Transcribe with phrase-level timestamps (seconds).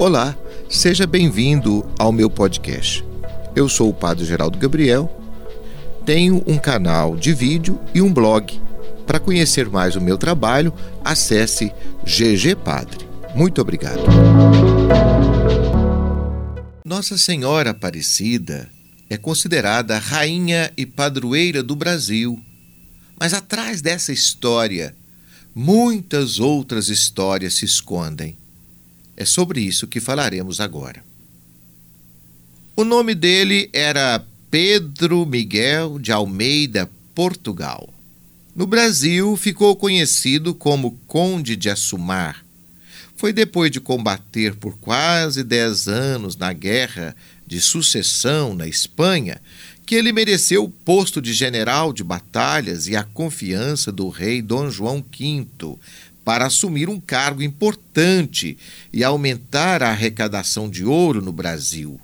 [0.00, 0.34] Olá,
[0.70, 3.04] seja bem-vindo ao meu podcast.
[3.54, 5.14] Eu sou o Padre Geraldo Gabriel,
[6.06, 8.58] tenho um canal de vídeo e um blog.
[9.06, 10.72] Para conhecer mais o meu trabalho,
[11.04, 11.70] acesse
[12.02, 13.06] GG Padre.
[13.34, 14.00] Muito obrigado.
[16.82, 18.70] Nossa Senhora Aparecida
[19.10, 22.40] é considerada rainha e padroeira do Brasil.
[23.18, 24.96] Mas atrás dessa história,
[25.54, 28.39] muitas outras histórias se escondem.
[29.20, 31.04] É sobre isso que falaremos agora.
[32.74, 37.86] O nome dele era Pedro Miguel de Almeida, Portugal.
[38.56, 42.42] No Brasil, ficou conhecido como Conde de Assumar.
[43.14, 47.14] Foi depois de combater por quase dez anos na Guerra
[47.46, 49.38] de Sucessão na Espanha
[49.90, 54.70] que ele mereceu o posto de general de batalhas e a confiança do rei Dom
[54.70, 55.46] João V,
[56.24, 58.56] para assumir um cargo importante
[58.92, 62.00] e aumentar a arrecadação de ouro no Brasil.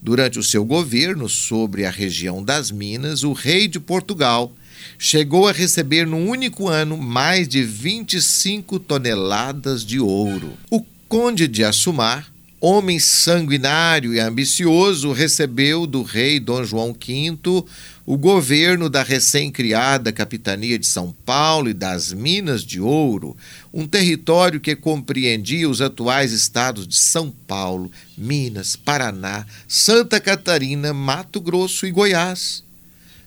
[0.00, 4.52] Durante o seu governo sobre a região das Minas, o rei de Portugal
[4.98, 10.52] chegou a receber no único ano mais de 25 toneladas de ouro.
[10.70, 17.64] O conde de Assumar homem sanguinário e ambicioso, recebeu do rei Dom João V
[18.04, 23.36] o governo da recém-criada capitania de São Paulo e das Minas de Ouro,
[23.72, 31.40] um território que compreendia os atuais estados de São Paulo, Minas, Paraná, Santa Catarina, Mato
[31.40, 32.62] Grosso e Goiás.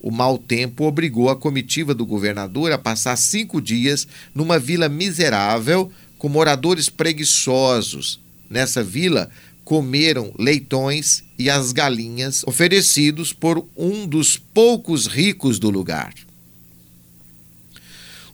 [0.00, 5.92] o mau tempo obrigou a comitiva do governador a passar cinco dias numa vila miserável
[6.16, 8.18] com moradores preguiçosos,
[8.50, 9.30] nessa vila
[9.64, 16.12] comeram leitões e as galinhas oferecidos por um dos poucos ricos do lugar.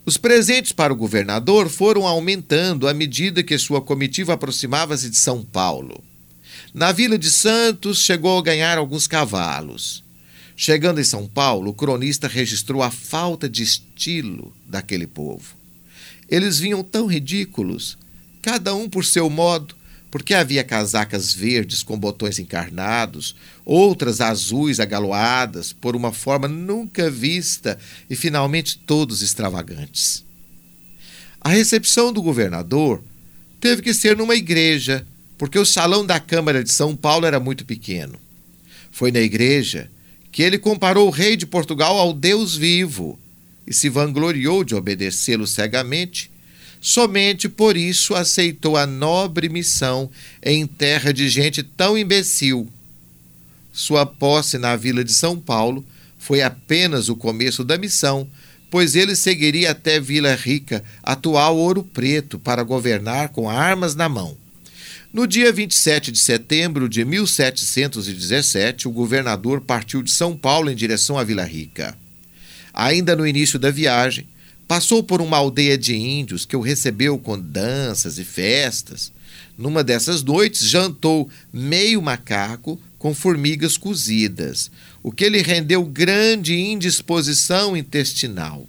[0.06, 5.42] Os presentes para o governador foram aumentando à medida que sua comitiva aproximava-se de São
[5.44, 6.02] Paulo.
[6.72, 10.02] Na Vila de Santos, chegou a ganhar alguns cavalos.
[10.56, 15.54] Chegando em São Paulo, o cronista registrou a falta de estilo daquele povo.
[16.30, 17.98] Eles vinham tão ridículos,
[18.40, 19.74] cada um por seu modo,
[20.10, 23.34] porque havia casacas verdes com botões encarnados,
[23.64, 27.78] outras azuis agaloadas por uma forma nunca vista
[28.08, 30.24] e finalmente todos extravagantes.
[31.40, 33.02] A recepção do governador
[33.60, 35.06] teve que ser numa igreja,
[35.36, 38.18] porque o salão da Câmara de São Paulo era muito pequeno.
[38.90, 39.90] Foi na igreja
[40.32, 43.18] que ele comparou o rei de Portugal ao Deus vivo
[43.66, 46.30] e se vangloriou de obedecê-lo cegamente
[46.88, 50.08] Somente por isso aceitou a nobre missão
[50.40, 52.70] em terra de gente tão imbecil.
[53.72, 55.84] Sua posse na vila de São Paulo
[56.16, 58.28] foi apenas o começo da missão,
[58.70, 64.36] pois ele seguiria até Vila Rica, atual Ouro Preto, para governar com armas na mão.
[65.12, 71.18] No dia 27 de setembro de 1717, o governador partiu de São Paulo em direção
[71.18, 71.98] à Vila Rica.
[72.72, 74.24] Ainda no início da viagem,
[74.66, 79.12] Passou por uma aldeia de índios que o recebeu com danças e festas.
[79.56, 84.70] Numa dessas noites, jantou meio macaco com formigas cozidas,
[85.02, 88.66] o que lhe rendeu grande indisposição intestinal.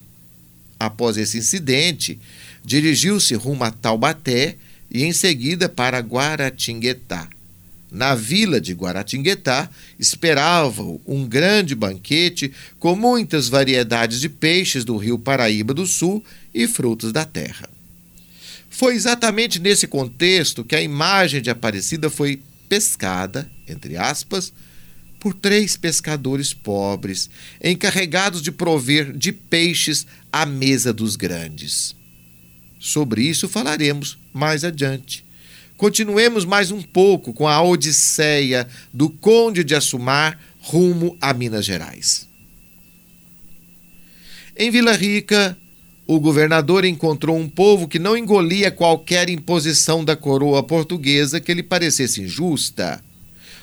[0.79, 2.19] Após esse incidente,
[2.63, 4.55] dirigiu-se rumo a Taubaté
[4.91, 7.27] e em seguida para Guaratinguetá.
[7.89, 15.17] Na vila de Guaratinguetá esperava-o um grande banquete com muitas variedades de peixes do rio
[15.17, 16.23] Paraíba do Sul
[16.53, 17.69] e frutos da terra.
[18.69, 24.51] Foi exatamente nesse contexto que a imagem de Aparecida foi pescada, entre aspas,
[25.19, 27.29] por três pescadores pobres,
[27.63, 31.95] encarregados de prover de peixes à mesa dos grandes.
[32.79, 35.26] Sobre isso falaremos mais adiante.
[35.77, 42.27] Continuemos mais um pouco com a odisseia do Conde de Assumar rumo a Minas Gerais.
[44.57, 45.55] Em Vila Rica,
[46.07, 51.61] o governador encontrou um povo que não engolia qualquer imposição da coroa portuguesa que lhe
[51.61, 52.99] parecesse injusta.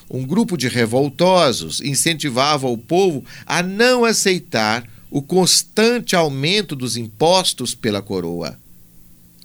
[0.09, 7.75] Um grupo de revoltosos incentivava o povo a não aceitar o constante aumento dos impostos
[7.75, 8.57] pela coroa.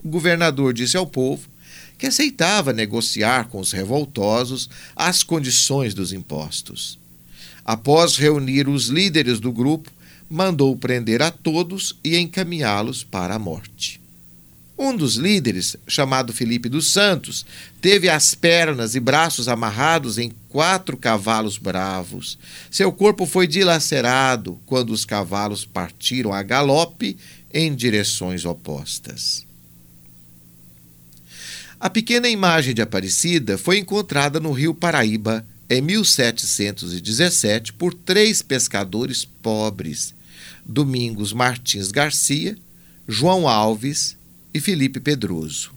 [0.04, 1.50] O governador disse ao povo
[2.00, 6.98] que aceitava negociar com os revoltosos as condições dos impostos.
[7.66, 9.92] Após reunir os líderes do grupo,
[10.30, 14.00] mandou prender a todos e encaminhá-los para a morte.
[14.78, 17.46] Um dos líderes, chamado Felipe dos Santos,
[17.82, 22.40] teve as pernas e braços amarrados em quatro cavalos bravos.
[22.72, 27.18] Seu corpo foi dilacerado quando os cavalos partiram a galope
[27.54, 29.49] em direções opostas.
[31.82, 39.24] A pequena imagem de Aparecida foi encontrada no rio Paraíba em 1717 por três pescadores
[39.24, 40.14] pobres:
[40.66, 42.58] Domingos Martins Garcia,
[43.08, 44.18] João Alves
[44.54, 45.72] e Felipe Pedroso.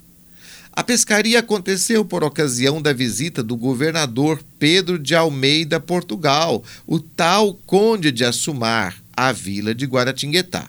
[0.72, 7.54] A pescaria aconteceu por ocasião da visita do governador Pedro de Almeida, Portugal, o tal
[7.64, 10.68] Conde de Assumar, à vila de Guaratinguetá.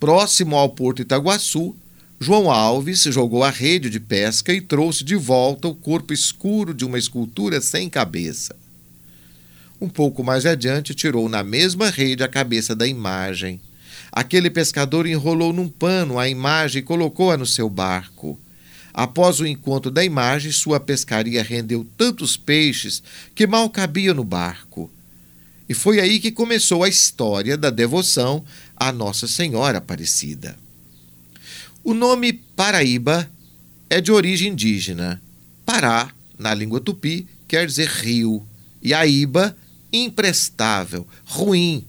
[0.00, 1.76] Próximo ao Porto Itaguaçu,
[2.24, 6.82] João Alves jogou a rede de pesca e trouxe de volta o corpo escuro de
[6.82, 8.56] uma escultura sem cabeça.
[9.78, 13.60] Um pouco mais adiante, tirou na mesma rede a cabeça da imagem.
[14.10, 18.40] Aquele pescador enrolou num pano a imagem e colocou-a no seu barco.
[18.94, 23.02] Após o encontro da imagem, sua pescaria rendeu tantos peixes
[23.34, 24.90] que mal cabia no barco.
[25.68, 28.42] E foi aí que começou a história da devoção
[28.74, 30.63] à Nossa Senhora Aparecida.
[31.86, 33.30] O nome Paraíba
[33.90, 35.20] é de origem indígena.
[35.66, 38.42] Pará, na língua tupi, quer dizer rio,
[38.82, 39.54] e Aíba,
[39.92, 41.84] imprestável, ruim.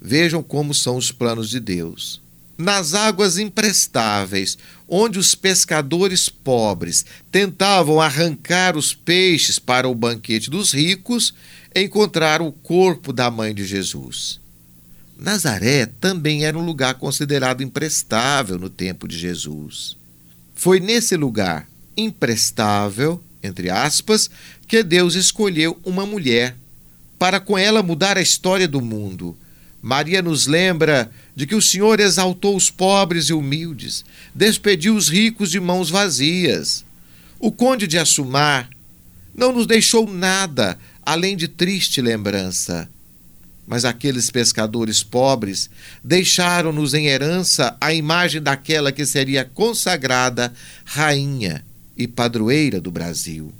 [0.00, 2.20] Vejam como são os planos de Deus.
[2.56, 4.56] Nas águas imprestáveis,
[4.88, 11.34] onde os pescadores pobres tentavam arrancar os peixes para o banquete dos ricos,
[11.74, 14.40] encontraram o corpo da mãe de Jesus.
[15.18, 19.96] Nazaré também era um lugar considerado imprestável no tempo de Jesus.
[20.54, 21.66] Foi nesse lugar
[21.96, 24.28] imprestável, entre aspas,
[24.68, 26.54] que Deus escolheu uma mulher
[27.18, 29.36] para com ela mudar a história do mundo.
[29.80, 34.04] Maria nos lembra de que o Senhor exaltou os pobres e humildes,
[34.34, 36.84] despediu os ricos de mãos vazias.
[37.38, 38.68] O conde de Assumar
[39.34, 42.88] não nos deixou nada além de triste lembrança.
[43.66, 45.68] Mas aqueles pescadores pobres
[46.02, 50.52] deixaram-nos em herança a imagem daquela que seria consagrada
[50.84, 51.64] rainha
[51.96, 53.52] e padroeira do Brasil.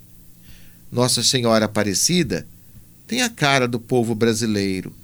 [0.93, 2.47] Nossa Senhora Aparecida
[3.07, 4.95] tem a cara do povo brasileiro.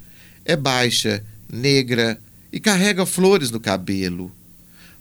[0.45, 2.21] É baixa, negra
[2.53, 4.31] e carrega flores no cabelo.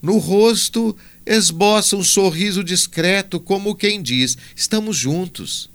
[0.01, 5.69] No rosto esboça um sorriso discreto, como quem diz: estamos juntos.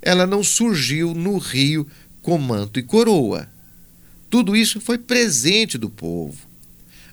[0.00, 1.86] Ela não surgiu no rio
[2.22, 3.48] com manto e coroa.
[4.30, 6.36] Tudo isso foi presente do povo.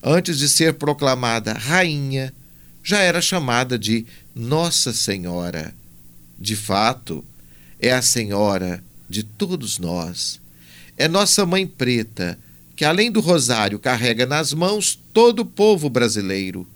[0.04, 2.34] Antes de ser proclamada rainha,
[2.84, 5.74] já era chamada de Nossa Senhora.
[6.40, 7.24] De fato,
[7.80, 10.40] é a Senhora de todos nós.
[10.98, 12.38] É nossa Mãe Preta,
[12.76, 16.68] que além do rosário carrega nas mãos todo o povo brasileiro.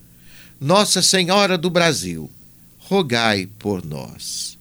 [0.59, 2.29] Nossa Senhora do Brasil,
[2.79, 4.57] rogai por nós.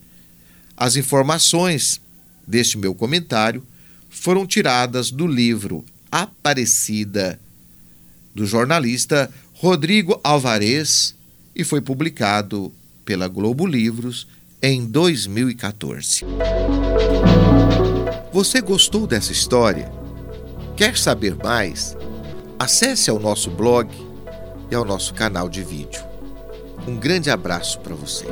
[0.76, 2.00] As informações
[2.48, 3.62] deste meu comentário
[4.08, 7.38] foram tiradas do livro Aparecida,
[8.34, 11.14] do jornalista Rodrigo Alvarez,
[11.54, 12.72] e foi publicado
[13.04, 14.26] pela Globo Livros
[14.62, 16.24] em 2014.
[18.32, 19.90] Você gostou dessa história?
[20.76, 21.96] Quer saber mais?
[22.58, 23.90] Acesse ao nosso blog
[24.70, 26.02] e ao nosso canal de vídeo.
[26.86, 28.24] Um grande abraço para você.